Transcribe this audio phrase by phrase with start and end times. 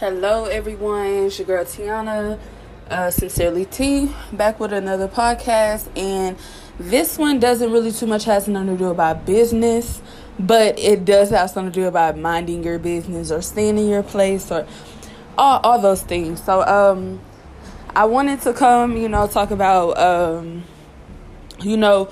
[0.00, 1.06] Hello, everyone.
[1.06, 2.40] It's your girl Tiana,
[2.90, 5.86] uh, sincerely T, back with another podcast.
[5.96, 6.36] And
[6.80, 10.02] this one doesn't really too much has nothing to do about business,
[10.36, 14.02] but it does have something to do about minding your business or staying in your
[14.02, 14.66] place or
[15.38, 16.42] all, all those things.
[16.42, 17.20] So, um,
[17.94, 20.64] I wanted to come, you know, talk about, um,
[21.60, 22.10] you know,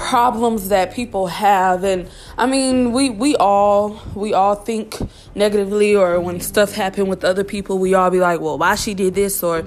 [0.00, 1.84] problems that people have.
[1.84, 2.08] And
[2.38, 4.96] i mean we we all we all think
[5.34, 8.94] negatively or when stuff happen with other people we all be like well why she
[8.94, 9.64] did this or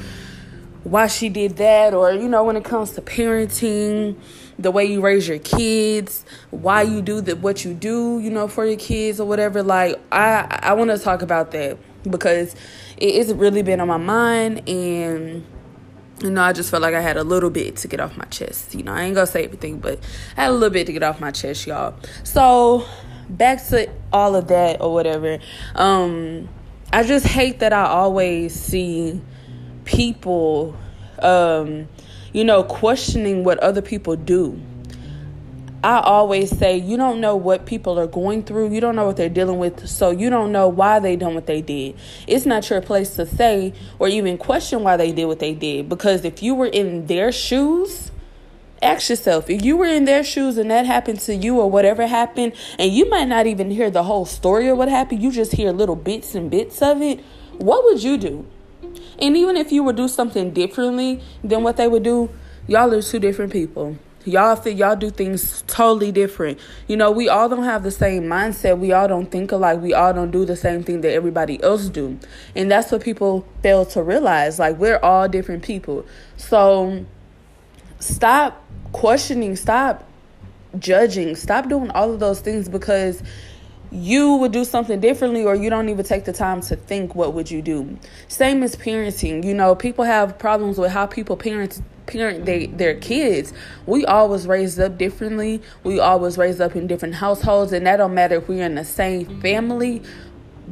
[0.83, 1.93] why she did that?
[1.93, 4.17] Or you know when it comes to parenting
[4.59, 8.47] the way you raise your kids why you do the what you do you know
[8.47, 9.61] for your kids or whatever.
[9.61, 11.77] Like i i want to talk about that
[12.09, 12.53] because
[12.97, 15.45] it, it's really been on my mind and
[16.21, 18.25] you know, I just felt like I had a little bit to get off my
[18.25, 18.75] chest.
[18.75, 19.99] You know, I ain't gonna say everything, but
[20.37, 21.95] I had a little bit to get off my chest, y'all.
[22.23, 22.85] So
[23.29, 25.39] back to all of that or whatever.
[25.75, 26.49] Um,
[26.91, 29.19] I just hate that I always see
[29.85, 30.75] people,
[31.19, 31.87] um,
[32.31, 34.61] you know, questioning what other people do
[35.83, 38.71] I always say you don't know what people are going through.
[38.73, 39.87] You don't know what they're dealing with.
[39.89, 41.97] So you don't know why they done what they did.
[42.25, 45.89] It's not your place to say or even question why they did what they did.
[45.89, 48.11] Because if you were in their shoes,
[48.81, 52.07] ask yourself if you were in their shoes and that happened to you or whatever
[52.07, 55.51] happened, and you might not even hear the whole story of what happened, you just
[55.51, 57.19] hear little bits and bits of it,
[57.57, 58.45] what would you do?
[59.19, 62.29] And even if you would do something differently than what they would do,
[62.67, 63.97] y'all are two different people.
[64.25, 66.59] Y'all y'all do things totally different.
[66.87, 68.79] You know, we all don't have the same mindset.
[68.79, 69.81] We all don't think alike.
[69.81, 72.17] We all don't do the same thing that everybody else do.
[72.55, 74.59] And that's what people fail to realize.
[74.59, 76.05] Like we're all different people.
[76.37, 77.05] So
[77.99, 78.63] stop
[78.93, 80.05] questioning, stop
[80.79, 83.21] judging, stop doing all of those things because
[83.93, 87.33] you would do something differently or you don't even take the time to think what
[87.33, 87.95] would you do
[88.27, 91.79] same as parenting you know people have problems with how people parent
[92.13, 93.53] parent they, their kids.
[93.85, 95.61] We always raised up differently.
[95.83, 98.85] We always raised up in different households and that don't matter if we're in the
[98.85, 100.01] same family.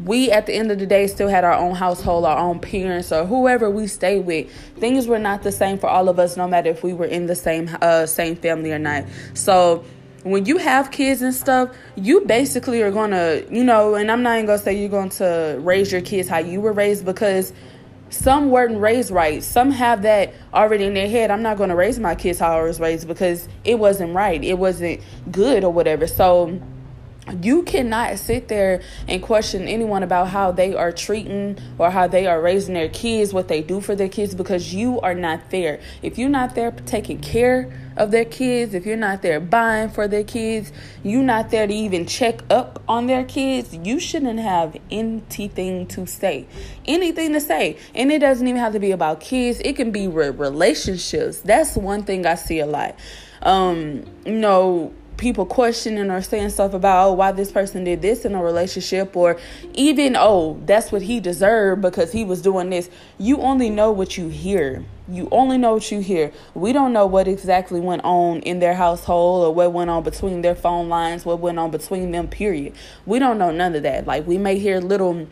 [0.06, 3.12] We at the end of the day still had our own household our own parents
[3.12, 4.50] or whoever we stay with.
[4.78, 7.26] Things were not the same for all of us no matter if we were in
[7.26, 9.06] the same uh, same family or not.
[9.34, 9.84] So
[10.24, 14.36] when you have kids and stuff, you basically are gonna, you know, and I'm not
[14.36, 17.54] even gonna say you're going to raise your kids how you were raised because
[18.12, 19.42] some weren't raised right.
[19.42, 21.32] Some have that already in their head.
[21.32, 24.44] I'm not going to raise my kids how I was raised because it wasn't right.
[24.44, 25.02] It wasn't
[25.32, 26.06] good or whatever.
[26.08, 26.62] So
[27.42, 32.28] you cannot sit there and question anyone about how they are treating or how they
[32.28, 35.80] are raising their kids, what they do for their kids, because you are not there.
[36.02, 40.08] If you're not there taking care of their kids, if you're not there buying for
[40.08, 40.72] their kids,
[41.04, 46.06] you're not there to even check up on their kids, you shouldn't have anything to
[46.06, 46.48] say.
[46.86, 47.78] Anything to say.
[47.94, 51.40] And it doesn't even have to be about kids, it can be relationships.
[51.40, 52.96] That's one thing I see a lot.
[53.42, 58.26] Um, you know, people questioning or saying stuff about oh why this person did this
[58.26, 59.40] in a relationship or
[59.76, 62.90] even oh that's what he deserved because he was doing this.
[63.20, 64.84] You only know what you hear.
[65.08, 66.32] You only know what you hear.
[66.56, 70.42] We don't know what exactly went on in their household or what went on between
[70.42, 72.74] their phone lines what went on between them period.
[73.06, 74.08] We don't know none of that.
[74.08, 75.28] Like we may hear little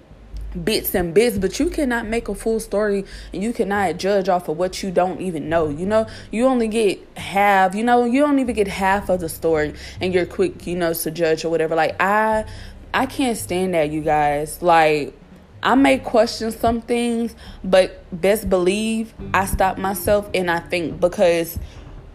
[0.63, 4.47] bits and bits, but you cannot make a full story and you cannot judge off
[4.49, 5.69] of what you don't even know.
[5.69, 9.29] You know, you only get half, you know, you don't even get half of the
[9.29, 11.75] story and you're quick, you know, to judge or whatever.
[11.75, 12.45] Like I
[12.93, 14.61] I can't stand that, you guys.
[14.61, 15.13] Like
[15.61, 21.59] I may question some things, but best believe I stop myself and I think because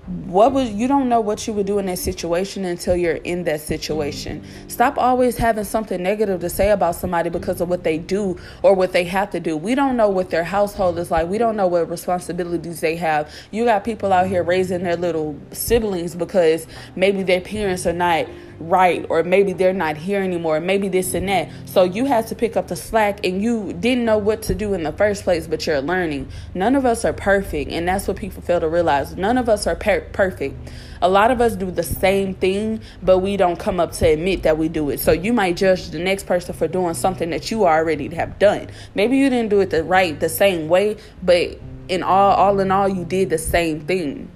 [0.06, 3.44] what would you don't know what you would do in that situation until you're in
[3.44, 4.44] that situation.
[4.69, 8.75] Stop always having something negative to say about somebody because of what they do or
[8.75, 9.56] what they have to do.
[9.56, 11.28] We don't know what their household is like.
[11.28, 13.32] We don't know what responsibilities they have.
[13.50, 16.66] You got people out here raising their little siblings because
[16.97, 18.26] maybe their parents are not
[18.59, 21.49] right or maybe they're not here anymore maybe this and that.
[21.67, 24.75] So you had to pick up the slack and you didn't know what to do
[24.75, 26.29] in the first place but you're learning.
[26.55, 29.17] None of us are perfect and that's what people fail to realize.
[29.17, 30.56] None of us are per- perfect.
[31.02, 34.43] A lot of us do the same thing but we don't come up to admit
[34.44, 35.00] that we do it.
[35.00, 38.69] So you might judge the next person for doing something that you already have done.
[38.94, 41.58] Maybe you didn't do it the right the same way but
[41.88, 44.31] in all all in all you did the same thing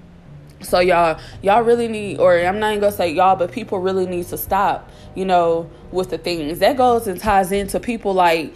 [0.61, 4.05] so y'all, y'all really need, or I'm not even gonna say y'all, but people really
[4.05, 8.53] need to stop, you know, with the things that goes and ties into people like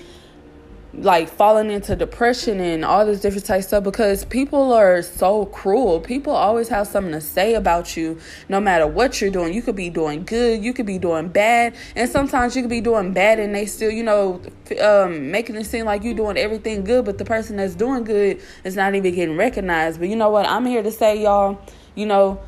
[0.95, 5.99] like falling into depression and all this different type stuff because people are so cruel.
[5.99, 9.53] People always have something to say about you no matter what you're doing.
[9.53, 12.81] You could be doing good, you could be doing bad, and sometimes you could be
[12.81, 14.39] doing bad and they still, you know,
[14.81, 18.39] um, making it seem like you're doing everything good, but the person that's doing good
[18.63, 19.99] is not even getting recognized.
[19.99, 20.47] But you know what?
[20.47, 21.59] I'm here to say, y'all,
[21.95, 22.41] you know,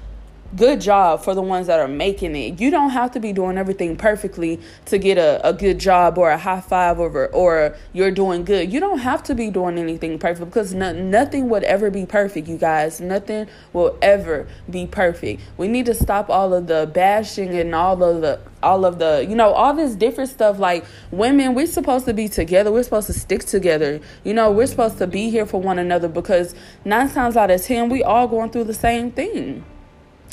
[0.55, 2.59] good job for the ones that are making it.
[2.61, 6.29] You don't have to be doing everything perfectly to get a, a good job or
[6.29, 8.71] a high five or, or you're doing good.
[8.71, 12.47] You don't have to be doing anything perfect because no, nothing would ever be perfect,
[12.47, 13.01] you guys.
[13.01, 15.41] Nothing will ever be perfect.
[15.57, 19.25] We need to stop all of the bashing and all of the all of the
[19.29, 23.05] you know all this different stuff like women we're supposed to be together we're supposed
[23.05, 27.07] to stick together you know we're supposed to be here for one another because nine
[27.07, 29.63] times out of ten we all going through the same thing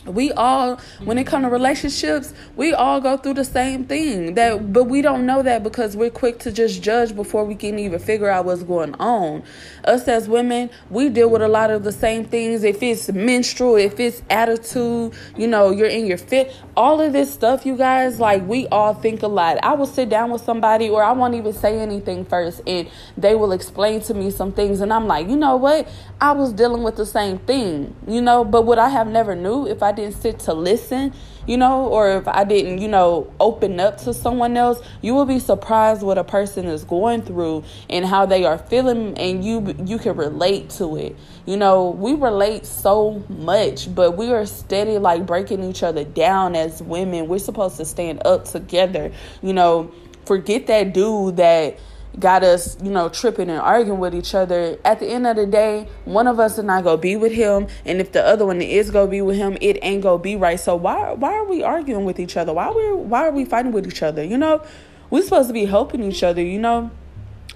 [0.07, 4.73] we all when it comes to relationships we all go through the same thing that
[4.73, 7.99] but we don't know that because we're quick to just judge before we can even
[7.99, 9.43] figure out what's going on.
[9.85, 12.65] Us as women we deal with a lot of the same things.
[12.65, 17.33] If it's menstrual if it's attitude you know you're in your fit all of this
[17.33, 19.59] stuff you guys like we all think a lot.
[19.63, 23.35] I will sit down with somebody or i won't even say anything first and they
[23.35, 25.89] will explain to me some things and i'm like you know what?
[26.21, 29.67] I was dealing with the same thing you know but what i have never knew
[29.67, 31.13] if i I didn't sit to listen,
[31.47, 35.27] you know, or if I didn't, you know, open up to someone else, you will
[35.27, 39.77] be surprised what a person is going through and how they are feeling and you
[39.85, 41.15] you can relate to it.
[41.45, 46.57] You know, we relate so much, but we are steady like breaking each other down
[46.57, 47.29] as women.
[47.29, 49.13] We're supposed to stand up together.
[49.43, 49.93] You know,
[50.25, 51.79] forget that dude that
[52.19, 54.79] got us, you know, tripping and arguing with each other.
[54.85, 57.67] At the end of the day, one of us is not gonna be with him,
[57.85, 60.61] and if the other one is gonna be with him, it ain't gonna be right.
[60.61, 62.53] So why why are we arguing with each other?
[62.53, 64.23] Why we why are we fighting with each other?
[64.23, 64.63] You know,
[65.11, 66.43] we're supposed to be helping each other.
[66.43, 66.91] You know,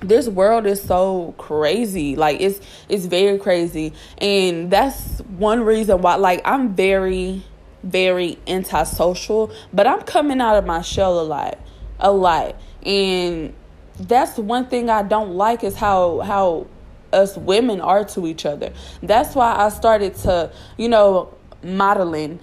[0.00, 2.16] this world is so crazy.
[2.16, 6.16] Like it's it's very crazy, and that's one reason why.
[6.16, 7.44] Like I'm very
[7.82, 11.58] very antisocial, but I'm coming out of my shell a lot,
[12.00, 13.54] a lot, and
[13.98, 16.66] that's one thing I don't like is how how
[17.12, 18.72] us women are to each other.
[19.02, 22.40] That's why I started to, you know, modeling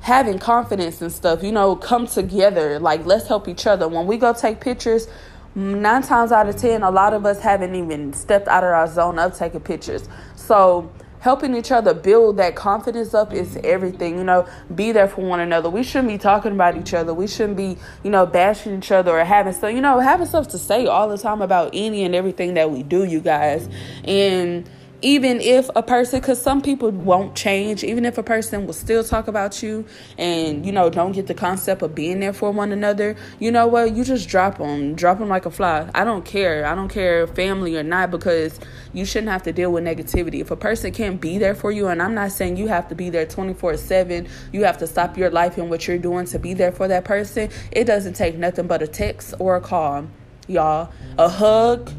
[0.00, 2.78] having confidence and stuff, you know, come together.
[2.78, 3.86] Like, let's help each other.
[3.88, 5.08] When we go take pictures,
[5.54, 8.88] nine times out of ten, a lot of us haven't even stepped out of our
[8.88, 10.08] zone of taking pictures.
[10.36, 13.60] So, helping each other build that confidence up is mm-hmm.
[13.64, 14.18] everything.
[14.18, 15.70] You know, be there for one another.
[15.70, 17.14] We shouldn't be talking about each other.
[17.14, 20.48] We shouldn't be, you know, bashing each other or having stuff, you know, having stuff
[20.48, 23.68] to say all the time about any and everything that we do, you guys.
[24.04, 24.68] And
[25.02, 29.02] even if a person because some people won't change even if a person will still
[29.02, 29.84] talk about you
[30.18, 33.66] and you know don't get the concept of being there for one another you know
[33.66, 33.94] what?
[33.94, 35.88] You just drop them drop them like a fly.
[35.94, 36.66] I don't care.
[36.66, 38.58] I don't care family or not because
[38.92, 40.40] you shouldn't have to deal with negativity.
[40.40, 42.94] If a person can't be there for you and i'm not saying you have to
[42.94, 46.38] be there 24 7 you have to stop your life and what you're doing to
[46.38, 50.06] be there for that person it doesn't take nothing but a text or a call
[50.50, 50.92] y'all.
[51.18, 51.90] A hug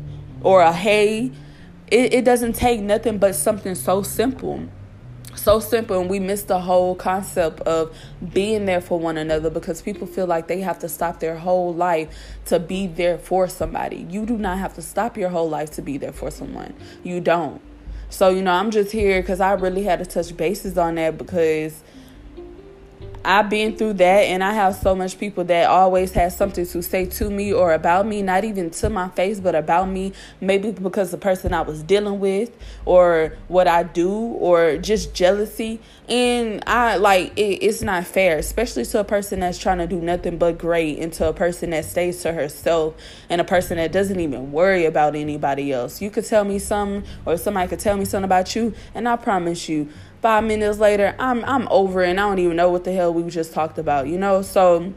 [0.41, 1.31] or a hey
[1.91, 4.63] it, it doesn't take nothing but something so simple.
[5.35, 7.95] So simple and we miss the whole concept of
[8.33, 11.73] being there for one another because people feel like they have to stop their whole
[11.73, 12.09] life
[12.45, 14.05] to be there for somebody.
[14.09, 16.73] You do not have to stop your whole life to be there for someone.
[17.03, 17.61] You don't.
[18.09, 21.17] So you know i'm just here because i really had to touch bases on that
[21.17, 21.81] because
[23.23, 26.81] I've been through that, and I have so much people that always have something to
[26.81, 30.13] say to me or about me, not even to my face, but about me.
[30.39, 32.51] Maybe because the person I was dealing with,
[32.85, 35.79] or what I do, or just jealousy.
[36.09, 40.01] And I like it, it's not fair, especially to a person that's trying to do
[40.01, 42.95] nothing but great, and to a person that stays to herself,
[43.29, 46.01] and a person that doesn't even worry about anybody else.
[46.01, 49.15] You could tell me something, or somebody could tell me something about you, and I
[49.15, 49.89] promise you
[50.21, 53.29] five minutes later, I'm I'm over and I don't even know what the hell we
[53.29, 54.41] just talked about, you know?
[54.41, 54.93] So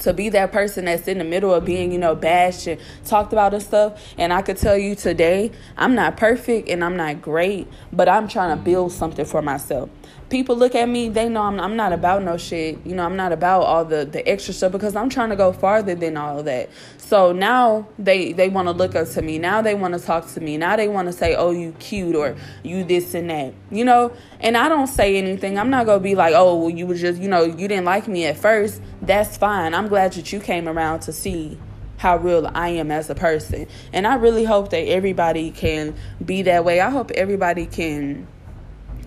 [0.00, 3.32] to be that person that's in the middle of being, you know, bashed and talked
[3.32, 4.14] about and stuff.
[4.18, 8.28] And I could tell you today, I'm not perfect and I'm not great, but I'm
[8.28, 9.88] trying to build something for myself
[10.28, 12.78] people look at me, they know I'm, I'm not about no shit.
[12.84, 15.52] You know, I'm not about all the, the extra stuff because I'm trying to go
[15.52, 16.70] farther than all of that.
[16.98, 19.38] So now they, they want to look up to me.
[19.38, 20.56] Now they want to talk to me.
[20.56, 23.54] Now they want to say, oh, you cute or you this and that.
[23.70, 25.58] You know, and I don't say anything.
[25.58, 27.84] I'm not going to be like, oh, well, you were just, you know, you didn't
[27.84, 28.82] like me at first.
[29.02, 29.74] That's fine.
[29.74, 31.58] I'm glad that you came around to see
[31.98, 33.66] how real I am as a person.
[33.92, 36.80] And I really hope that everybody can be that way.
[36.80, 38.26] I hope everybody can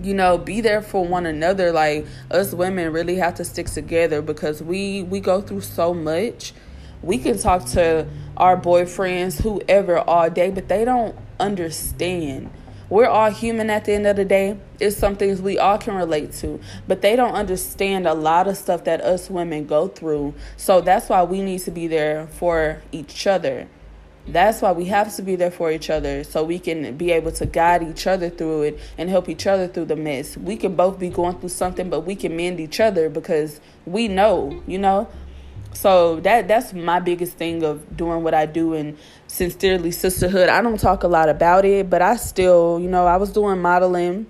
[0.01, 4.21] you know be there for one another like us women really have to stick together
[4.21, 6.53] because we we go through so much
[7.01, 12.49] we can talk to our boyfriends, whoever, all day, but they don't understand.
[12.89, 14.57] We're all human at the end of the day.
[14.79, 18.57] It's some things we all can relate to, but they don't understand a lot of
[18.57, 20.33] stuff that us women go through.
[20.57, 23.67] So that's why we need to be there for each other.
[24.31, 27.31] That's why we have to be there for each other so we can be able
[27.33, 30.37] to guide each other through it and help each other through the mess.
[30.37, 34.07] We can both be going through something, but we can mend each other because we
[34.07, 35.07] know, you know.
[35.73, 40.49] So that that's my biggest thing of doing what I do and sincerely sisterhood.
[40.49, 43.61] I don't talk a lot about it, but I still, you know, I was doing
[43.61, 44.25] modeling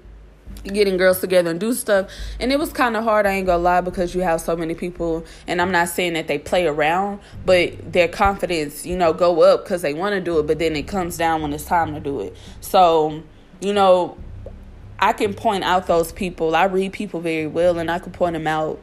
[0.64, 2.10] getting girls together and do stuff.
[2.40, 4.74] And it was kind of hard i ain't gonna lie because you have so many
[4.74, 9.42] people and i'm not saying that they play around but their confidence you know go
[9.42, 11.94] up because they want to do it but then it comes down when it's time
[11.94, 12.36] to do it.
[12.62, 13.24] So
[13.62, 14.18] you know
[15.00, 16.56] i can point out those people.
[16.56, 18.80] I read people very well and i can point them out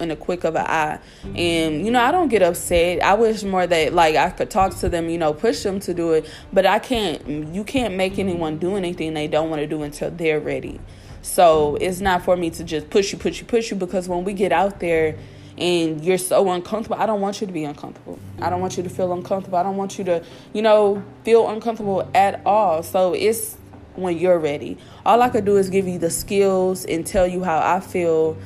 [0.00, 0.98] in a quick of an eye.
[1.34, 3.02] And you know, I don't get upset.
[3.02, 5.94] I wish more that like I could talk to them, you know, push them to
[5.94, 6.28] do it.
[6.52, 7.54] But I can't.
[7.54, 10.80] You can't make anyone do anything they don't want to do until they're ready.
[11.22, 13.76] So it's not for me to just push you, push you, push you.
[13.76, 15.16] Because when we get out there
[15.56, 18.18] and you're so uncomfortable, I don't want you to be uncomfortable.
[18.40, 19.58] I don't want you to feel uncomfortable.
[19.58, 22.82] I don't want you to, you know, feel uncomfortable at all.
[22.82, 23.56] So it's
[23.96, 24.78] when you're ready.
[25.04, 28.36] All I could do is give you the skills and tell you how I feel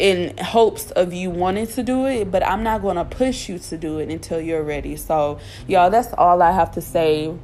[0.00, 3.58] in hopes of you wanting to do it, but I'm not going to push you
[3.58, 4.96] to do it until you're ready.
[4.96, 5.38] So,
[5.68, 7.36] y'all, that's all I have to say.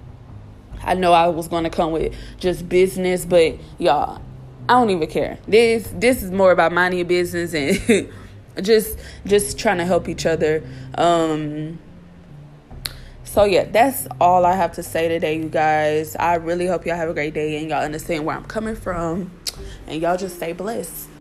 [0.83, 4.23] I know I was going to come with just business, but y'all,
[4.69, 5.39] I don't even care.
[5.47, 8.11] This this is more about minding your business and
[8.63, 10.63] just just trying to help each other.
[10.97, 11.79] Um
[13.25, 16.17] so yeah, that's all I have to say today, you guys.
[16.17, 19.31] I really hope y'all have a great day and y'all understand where I'm coming from.
[19.87, 21.16] And y'all just stay blessed.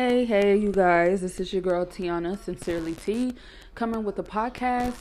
[0.00, 1.22] Hey, hey, you guys.
[1.22, 3.34] This is your girl Tiana, Sincerely T,
[3.74, 4.94] coming with a podcast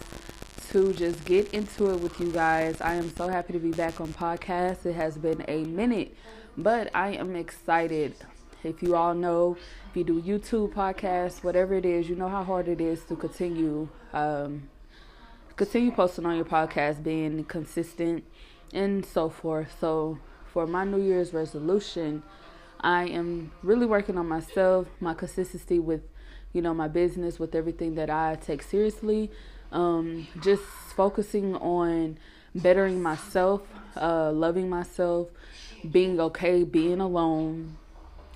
[0.72, 2.82] to just get into it with you guys.
[2.82, 4.88] I am so happy to be back on podcast.
[4.88, 6.18] It has been a minute,
[6.58, 8.16] but I am excited.
[8.64, 9.56] If you all know,
[9.92, 13.16] if you do YouTube podcasts, whatever it is, you know how hard it is to
[13.16, 14.68] continue um,
[15.58, 18.24] continue posting on your podcast, being consistent
[18.74, 19.78] and so forth.
[19.80, 22.24] So, for my New Year's resolution,
[22.82, 26.02] I am really working on myself, my consistency with,
[26.54, 29.32] you know, my business, with everything that I take seriously.
[29.72, 30.64] Um, just
[30.96, 32.18] focusing on
[32.56, 33.62] bettering myself,
[33.96, 35.28] uh, loving myself,
[35.90, 37.78] being okay, being alone,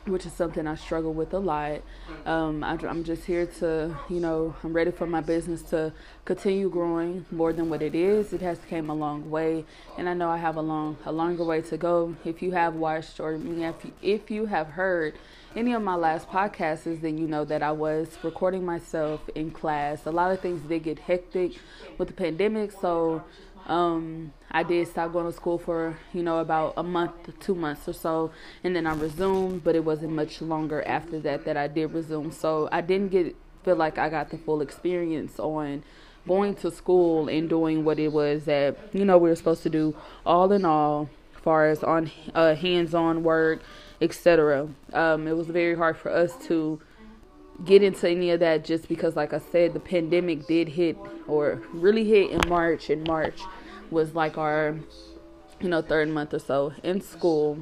[0.05, 1.81] which is something I struggle with a lot.
[2.25, 5.93] Um, I, am just here to, you know, I'm ready for my business to
[6.25, 8.33] continue growing more than what it is.
[8.33, 9.65] It has came a long way,
[9.97, 12.15] and I know I have a long, a longer way to go.
[12.25, 15.13] If you have watched or if if you have heard
[15.55, 20.05] any of my last podcasts, then you know that I was recording myself in class.
[20.05, 21.53] A lot of things did get hectic
[21.97, 23.23] with the pandemic, so
[23.67, 27.87] um, I did stop going to school for, you know, about a month, two months
[27.87, 28.31] or so,
[28.63, 32.31] and then I resumed, but it wasn't much longer after that that I did resume.
[32.31, 35.83] So I didn't get feel like I got the full experience on
[36.27, 39.69] going to school and doing what it was that, you know, we were supposed to
[39.69, 43.61] do all in all, far as on uh, hands-on work,
[44.01, 44.69] etc.
[44.93, 46.81] Um, it was very hard for us to
[47.65, 51.61] get into any of that just because like I said the pandemic did hit or
[51.73, 53.39] really hit in March and March
[53.91, 54.79] was like our
[55.59, 57.59] you know third month or so in school.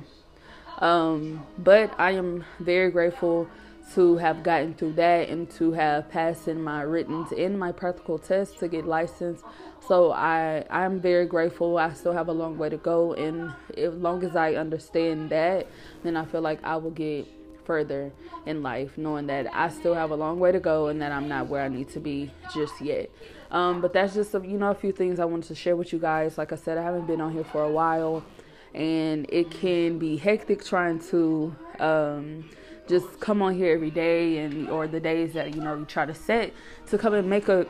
[0.77, 3.50] Um, but I am very grateful
[3.96, 8.20] to have gotten through that and to have passed in my written and my practical
[8.20, 9.44] test to get licensed.
[9.86, 11.77] So I I'm very grateful.
[11.77, 15.68] I still have a long way to go and as long as I understand that
[16.03, 17.27] then I feel like I will get
[17.70, 18.12] further
[18.48, 21.28] in life, knowing that I still have a long way to go and that I'm
[21.28, 23.12] not where I need to be just yet.
[23.52, 25.94] Um, but that's just a, you know a few things I wanted to share with
[25.94, 26.40] you guys.
[26.40, 28.26] Like I said, I haven't been on here for a while,
[28.74, 32.50] and it can be hectic trying to um,
[32.88, 36.08] just come on here every day and or the days that you know you try
[36.08, 36.52] to set
[36.88, 37.68] to come and make a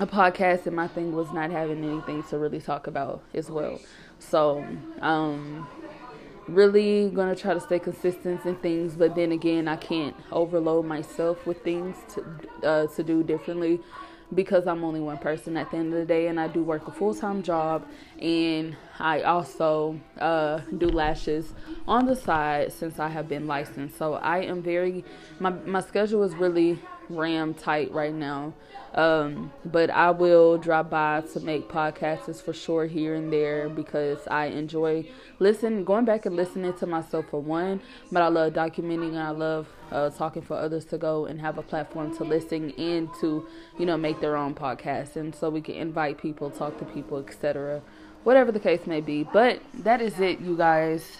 [0.00, 0.66] a podcast.
[0.66, 3.80] And my thing was not having anything to really talk about as well.
[4.18, 4.66] So
[5.00, 5.66] um,
[6.48, 11.46] really gonna try to stay consistent in things but then again i can't overload myself
[11.46, 12.24] with things to
[12.66, 13.80] uh, to do differently
[14.34, 16.86] because i'm only one person at the end of the day and i do work
[16.88, 17.86] a full-time job
[18.20, 21.54] and I also uh, do lashes
[21.88, 23.96] on the side since I have been licensed.
[23.96, 25.04] So I am very
[25.40, 26.78] my my schedule is really
[27.10, 28.54] ram tight right now.
[28.94, 34.26] Um, but I will drop by to make podcasts for sure here and there because
[34.28, 35.06] I enjoy
[35.38, 37.80] listening, going back and listening to myself for one.
[38.10, 41.58] But I love documenting and I love uh, talking for others to go and have
[41.58, 43.46] a platform to listen and to,
[43.78, 45.16] you know, make their own podcast.
[45.16, 47.82] And so we can invite people, talk to people, etc.
[48.24, 49.22] Whatever the case may be.
[49.22, 51.18] But that is it, you guys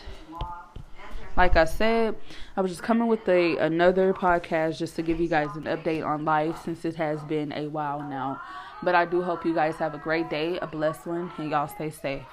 [1.36, 2.16] like I said,
[2.56, 6.04] I was just coming with a another podcast just to give you guys an update
[6.04, 8.40] on life since it has been a while now.
[8.82, 11.68] But I do hope you guys have a great day, a blessed one, and y'all
[11.68, 12.26] stay safe.